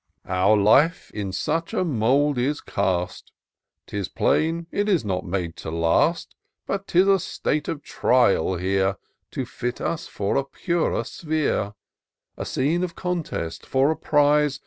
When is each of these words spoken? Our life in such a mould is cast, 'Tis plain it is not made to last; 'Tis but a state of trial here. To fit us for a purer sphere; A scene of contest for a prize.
Our 0.25 0.57
life 0.57 1.11
in 1.11 1.31
such 1.31 1.75
a 1.75 1.83
mould 1.85 2.39
is 2.39 2.59
cast, 2.59 3.31
'Tis 3.85 4.09
plain 4.09 4.65
it 4.71 4.89
is 4.89 5.05
not 5.05 5.27
made 5.27 5.55
to 5.57 5.69
last; 5.69 6.35
'Tis 6.65 7.05
but 7.05 7.13
a 7.13 7.19
state 7.19 7.67
of 7.67 7.83
trial 7.83 8.55
here. 8.55 8.97
To 9.29 9.45
fit 9.45 9.79
us 9.79 10.07
for 10.07 10.37
a 10.37 10.43
purer 10.43 11.03
sphere; 11.03 11.75
A 12.35 12.45
scene 12.47 12.83
of 12.83 12.95
contest 12.95 13.63
for 13.63 13.91
a 13.91 13.95
prize. 13.95 14.59